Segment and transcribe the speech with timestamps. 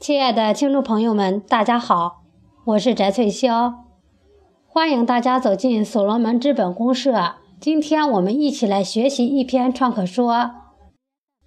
[0.00, 2.22] 亲爱的听众朋友们，大家好，
[2.64, 3.74] 我是翟翠霄，
[4.66, 7.34] 欢迎大家走进所罗门资本公社。
[7.60, 10.52] 今天我们一起来学习一篇创客说，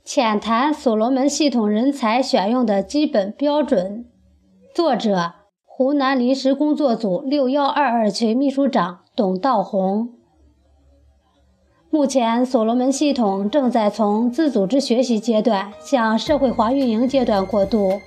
[0.06, 4.06] 浅谈所罗门系统人才选用的基本标准。
[4.76, 5.34] 作者：
[5.66, 10.12] 湖南临时工作组六幺二二群秘书长董道红。
[11.90, 18.00] 目前，所罗门系统正在从自组织学习阶段向社会化运营阶段过渡，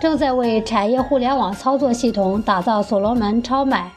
[0.00, 3.90] 正在为产业互联网操作系统打造所罗门超买，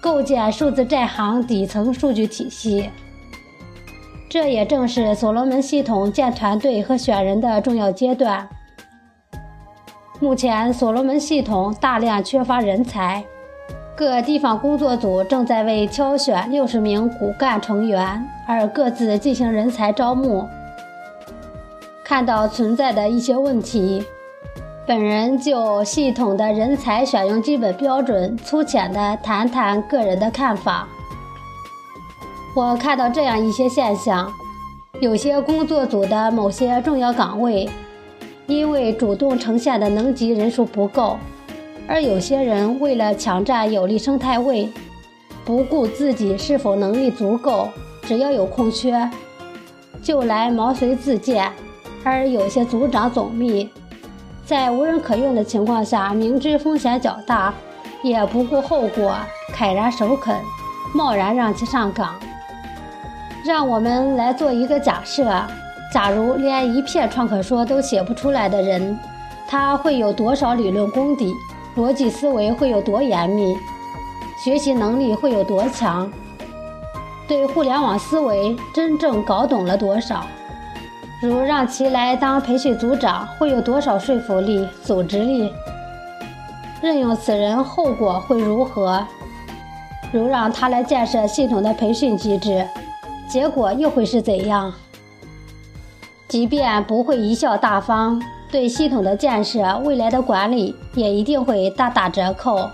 [0.00, 2.90] 构建数字债行底层数据体系。
[4.28, 8.48] 这也正是所罗门系统建团队和选人的重要阶段。
[10.20, 13.24] 目前，所罗门系统大量缺乏人才。
[13.96, 20.46] 各地方工作组正在为挑选六十名骨干成员而各自进行人才招募。
[22.02, 24.04] 看到存在的一些问题，
[24.86, 30.86] 本人就系统的人才选用基本标准粗浅的谈谈个人的看法。
[32.54, 34.30] 我看到这样一些现象：
[35.00, 37.66] 有些工作组的某些重要岗位，
[38.46, 41.16] 因为主动呈现的能级人数不够。
[41.88, 44.70] 而有些人为了抢占有利生态位，
[45.46, 47.70] 不顾自己是否能力足够，
[48.02, 49.10] 只要有空缺，
[50.02, 51.50] 就来毛遂自荐；
[52.04, 53.70] 而有些组长总秘，
[54.46, 57.54] 在无人可用的情况下，明知风险较大，
[58.02, 59.16] 也不顾后果，
[59.56, 60.36] 慨然首肯，
[60.94, 62.14] 贸然让其上岗。
[63.42, 65.24] 让我们来做一个假设：
[65.90, 68.98] 假如连一片创客说都写不出来的人，
[69.48, 71.32] 他会有多少理论功底？
[71.76, 73.56] 逻辑思维会有多严密，
[74.44, 76.08] 学习能力会有多强，
[77.26, 80.24] 对互联网思维真正搞懂了多少？
[81.26, 85.50] 如让其来当培训组长，会有多少说服力、组织力？
[86.82, 89.02] 任用此人后果会如何？
[90.12, 92.68] 如让他来建设系统的培训机制，
[93.26, 94.70] 结果又会是怎样？
[96.28, 98.20] 即便不会贻笑大方。
[98.52, 102.70] 对系统的建设、未来的管理也一定会大打折扣。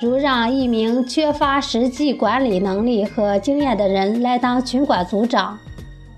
[0.00, 5.56] 如让一名缺乏实际管理能力和经验的人来当群管组长，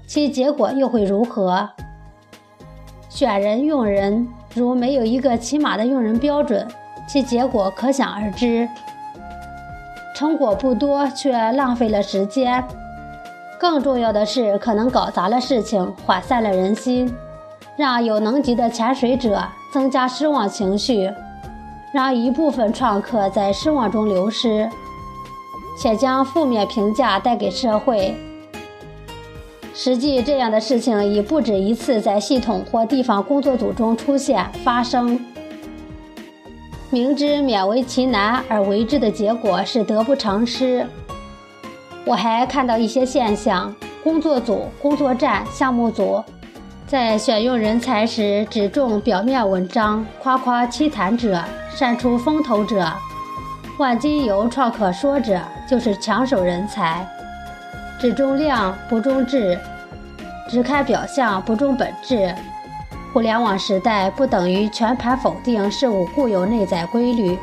[0.08, 1.68] 其结果又会如何？
[3.10, 6.66] 选人用人，如没有一个起码的用人标准，
[7.06, 8.66] 其结果可想而知。
[10.16, 12.62] 成果不多，却浪费了时间；
[13.60, 17.14] 更重要的是，可能搞砸了事情，涣散了人心。
[17.76, 21.12] 让有能级的潜水者增加失望情绪，
[21.92, 24.68] 让一部分创客在失望中流失，
[25.78, 28.16] 且将负面评价带给社会。
[29.80, 35.24] 实际这样的事情已不止一次在系统或地方工作组中出现发生。
[36.90, 40.84] 明知勉为其难而为之的结果是得不偿失。
[42.04, 43.72] 我还看到一些现象：
[44.02, 46.24] 工作组、工作站、项目组。
[46.88, 51.40] 在选用人才时，只重表面文章，夸夸其谈者，
[51.72, 52.84] 善出风头者，
[53.78, 55.40] 万金油创可说者，
[55.70, 57.06] 就是抢手人才；
[57.98, 59.58] 只重量不重质，
[60.48, 62.34] 只看表象不重本质。
[63.12, 67.36] 互联网时代不等于全盘否定事物固有内在规律，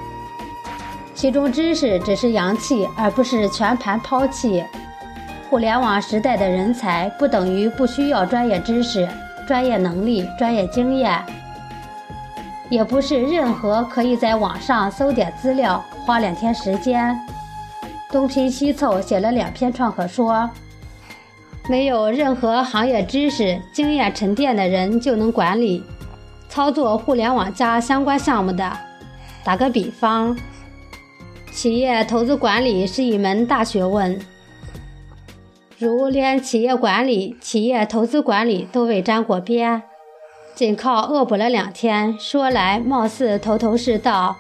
[1.14, 4.64] 其中知识只是阳气，而不是全盘抛弃。
[5.50, 9.08] 互联网时代的人才不等于不需要专业知识。
[9.48, 11.24] 专业能力、专业经验，
[12.68, 17.16] 也不是任何可以在网上搜点资料，花两天时间，
[18.16, 20.50] 东拼西凑写了两篇创客说，
[21.68, 25.84] 没有任何行业知识、经验沉淀的人就能管理、
[26.48, 28.72] 操作互联网加相关项目的。
[29.44, 30.34] 打个比方，
[31.52, 34.18] 企业投资管理是一门大学问。
[35.78, 39.84] 如连企业管理、企业投资管理都未沾过边，
[40.56, 44.38] 仅靠恶补了两天，说来貌似头头是道，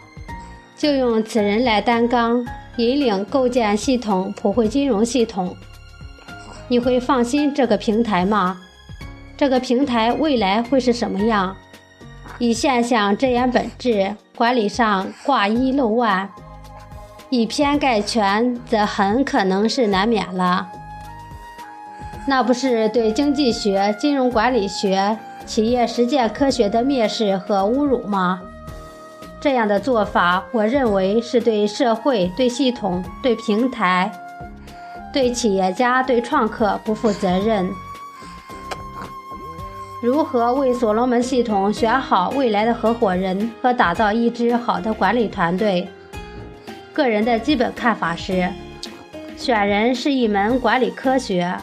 [0.77, 2.45] 就用此人来担纲，
[2.77, 5.55] 引领构建系统、普惠金融系统，
[6.67, 8.57] 你会放心这个平台吗？
[9.37, 11.55] 这个平台未来会是什么样？
[12.37, 16.29] 以现象遮掩本质，管理上挂一漏万，
[17.29, 20.67] 以偏概全，则很可能是难免了。
[22.27, 28.41] 那不是对经济学、金融管理学、企业实践科学的蔑视和侮辱吗？
[29.45, 34.11] 这样的做法，我认为是对社会、对系统、对平台、
[35.13, 37.69] 对企业家、对创客不负责任。
[40.01, 45.87] 如何为所罗门系统选好未来的合伙人和打造一支好的管理团队？
[46.91, 48.49] 个人的基本看法是：
[49.37, 51.55] 选人是一门管理科学，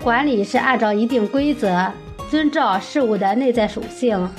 [0.00, 1.90] 管理是按照一定规则，
[2.30, 4.30] 遵照事物的内在属性，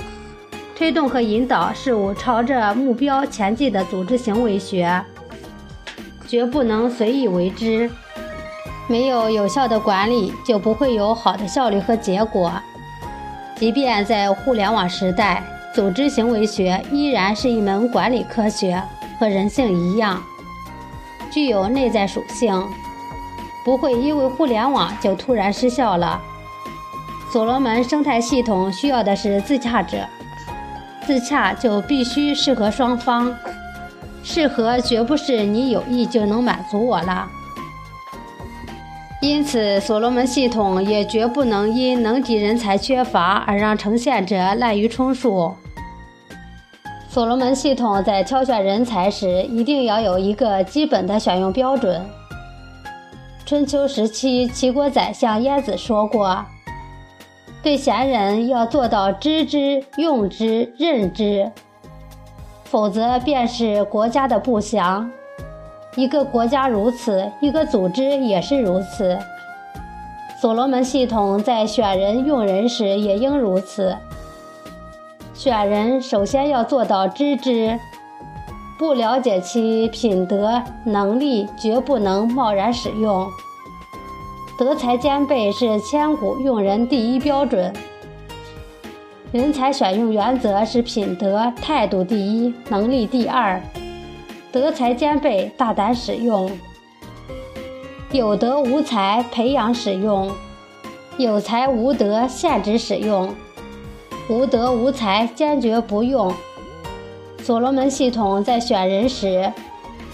[0.80, 5.04] 推动和引导事物朝着目标前进的组织行为学，
[6.26, 7.92] 绝不能随意为之。
[8.88, 12.50] 没有有效的管理，就不会有好的效率和结果。
[13.58, 15.44] 即便在互联网时代，
[15.76, 18.82] 组织行为学依然是一门管理科学，
[19.20, 20.24] 和人性一样，
[21.30, 22.66] 具有内在属性，
[23.66, 26.22] 不会因为互联网就突然失效了。
[27.34, 30.08] 所罗门生态系统需要的是自洽者，
[31.10, 33.36] 自洽就必须适合双方，
[34.24, 37.28] 适合绝不是你有意就能满足我了。
[39.20, 45.56] 因此，所罗门系统也绝不能因能级人才缺乏而让呈现者滥竽充数。
[47.10, 52.06] 所罗门系统在挑选人才时，一定要有一个基本的选用标准。
[53.48, 56.46] 春秋时期，齐国宰相晏子说过
[57.62, 61.52] ：“对贤人要做到知之、用之、任之，
[62.64, 65.12] 否则便是国家的不祥。”
[65.96, 69.18] 一个国家如此，一个组织也是如此。
[70.40, 73.98] 所罗门系统在选人用人时也应如此。
[75.34, 77.78] 选人首先要做到知之，
[78.78, 83.28] 不了解其品德能力，绝不能贸然使用。
[84.60, 87.74] 德才兼备是千古用人第一标准。
[89.32, 93.62] 人才选用原则是品德态度第一，能力第二。
[94.52, 96.50] 德才兼备，大胆使用；
[98.12, 100.30] 有德无才，培养使用；
[101.18, 103.30] 有才无德，限制使用；
[104.28, 106.34] 无德无才，坚决不用。
[107.44, 109.54] 所罗门系统在选人时，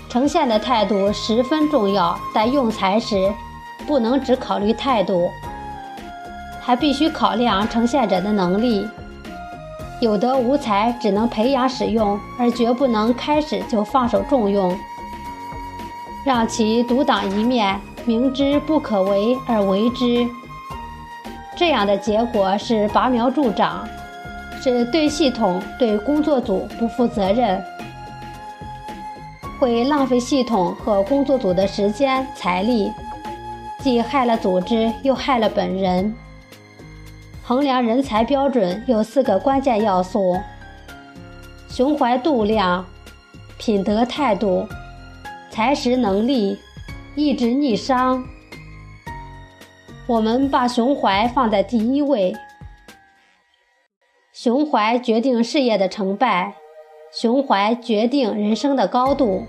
[0.07, 3.33] 呈现的态度十分重要，但用才时
[3.87, 5.29] 不能只考虑态度，
[6.61, 8.87] 还必须考量呈现者的能力。
[10.01, 14.77] 有德无才，只能培养使用，而绝不能开始就放手重用，
[16.25, 20.27] 让其独当一面，明知不可为而为之。
[21.55, 23.87] 这样的结果是拔苗助长，
[24.61, 27.63] 是对系统、对工作组不负责任，
[29.57, 32.91] 会浪费系统和工作组的时间财力，
[33.85, 36.15] 既害了组织，又害了本人。
[37.43, 40.41] 衡量人才标准有四个关键要素：
[41.69, 42.83] 胸怀度量、
[43.59, 44.67] 品德态度、
[45.51, 46.57] 才识能力、
[47.13, 48.25] 意志逆商。
[50.07, 52.35] 我们把胸怀放在第一位。
[54.33, 56.55] 胸怀决定事业的成败，
[57.13, 59.45] 胸怀决定人生的高度。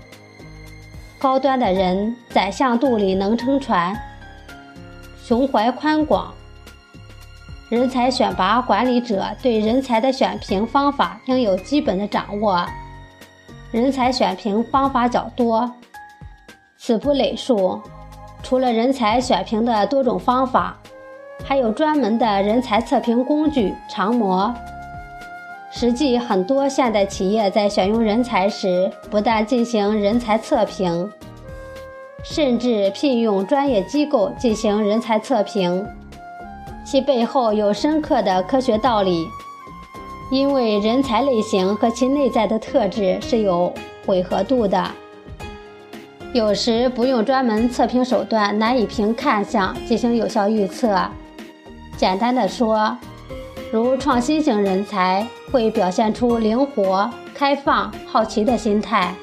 [1.17, 3.99] 高端的人，宰相肚里能撑船。
[5.27, 6.33] 胸怀宽广。
[7.67, 12.65] 人才选拔管理者对人才的选评方法应有基本的掌握。
[13.69, 15.69] 人才选评方法较多，
[16.77, 17.81] 此不累述。
[18.41, 20.77] 除了人才选评的多种方法，
[21.43, 24.53] 还有专门的人才测评工具常模。
[25.69, 31.11] 实际很多现代企业在选用人才时，不但进行人才测评，
[32.23, 35.85] 甚至聘用专业机构进行人才测评。
[36.85, 39.27] 其背后有深刻的科学道理，
[40.31, 43.73] 因为人才类型和其内在的特质是有
[44.05, 44.91] 吻合度的。
[46.33, 50.97] 有时不用专门测评手段，难以凭看相进行有效预测。
[51.97, 52.97] 简单的说，
[53.71, 59.13] 如创新型人才会表现出灵活、开放、好奇的心态，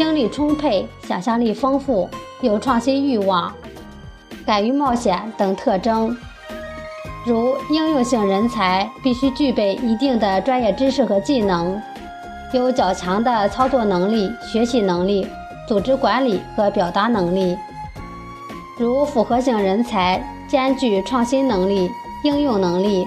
[0.00, 2.08] 精力充沛、想象力丰富、
[2.40, 3.52] 有创新欲望、
[4.46, 6.16] 敢于冒险等特征。
[7.26, 11.78] 如应用性人才必须具备一定的专业知识和技能，
[12.54, 15.26] 有较强的操作能力、学习能力、
[15.68, 17.54] 组织管理和表达能力。
[18.78, 21.90] 如复合型人才兼具创新能力、
[22.24, 23.06] 应用能力，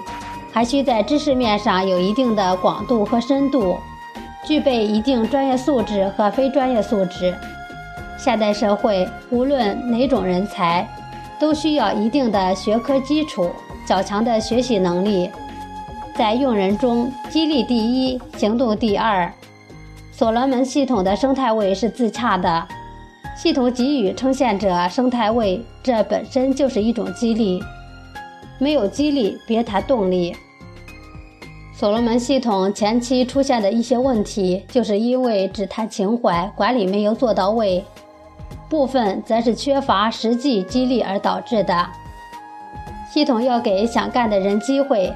[0.52, 3.78] 还需在知识面上有一定的广度和深度，
[4.46, 7.34] 具备一定专业素质和非专业素质。
[8.18, 10.88] 现代社会无论哪种人才，
[11.40, 13.52] 都需要一定的学科基础。
[13.86, 15.30] 较强的学习能力，
[16.16, 19.30] 在用人中激励第一，行动第二。
[20.10, 22.66] 所罗门系统的生态位是自洽的，
[23.36, 27.62] 系统给予呈现者生态位，这本身就是一种激励。
[28.58, 30.34] 没有激励，别谈动力。
[31.84, 37.84] 所罗门系统前期出现的一些问题，就是因为只谈情怀，管理没有做到位；
[38.70, 41.86] 部分则是缺乏实际激励而导致的。
[43.12, 45.14] 系统要给想干的人机会，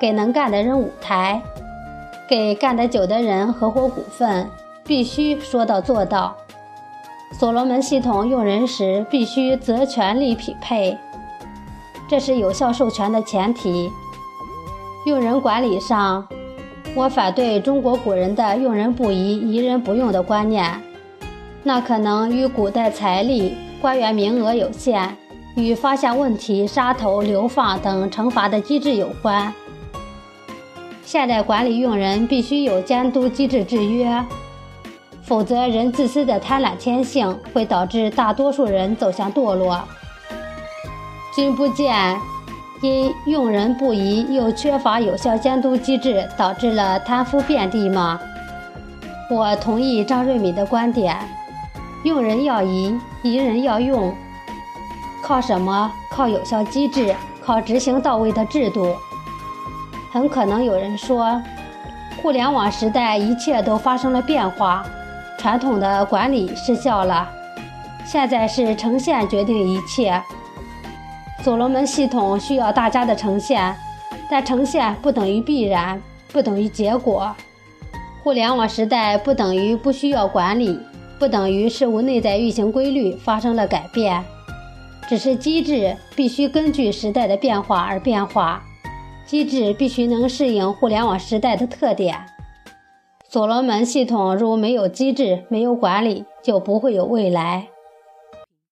[0.00, 1.42] 给能干的人舞台，
[2.26, 4.48] 给干得久的人合伙股份，
[4.86, 6.34] 必须说到做到。
[7.38, 10.96] 所罗门系统用人时必须责权利匹配，
[12.08, 13.90] 这是有效授权的前提。
[15.06, 16.26] 用人管理上，
[16.92, 20.82] 我反对中国古人的“用人不疑，疑人不用”的观念。
[21.62, 25.10] 那可能与古代财力、官员名额有限，
[25.54, 29.54] 与发现问题杀头、流放等惩罚的机制有关。
[31.04, 34.24] 现代管理用人必须有监督机制制约，
[35.22, 39.80] 否则人自私的贪婪天性会导致大多数人走向堕落。
[41.32, 42.18] 君不见。
[42.82, 48.20] 因用人不疑，又缺乏有效监督机制，导致了贪腐遍地吗？
[49.30, 51.16] 我同意张瑞敏的观点，
[52.04, 54.14] 用人要疑，疑人要用。
[55.22, 55.90] 靠什么？
[56.10, 58.94] 靠有效机制，靠执行到位的制度。
[60.12, 61.42] 很可能有人说，
[62.22, 64.84] 互联网时代一切都发生了变化，
[65.38, 67.28] 传统的管理失效了，
[68.04, 70.22] 现在是呈现决定一切。
[71.46, 73.72] 所罗门系统需要大家的呈现，
[74.28, 77.32] 但呈现不等于必然，不等于结果。
[78.24, 80.76] 互联网时代不等于不需要管理，
[81.20, 84.24] 不等于事物内在运行规律发生了改变，
[85.08, 88.64] 只是机制必须根据时代的变化而变化，
[89.24, 92.26] 机制必须能适应互联网时代的特点。
[93.28, 97.68] 所罗门系统如没有机制，没有管理，就不会有未来。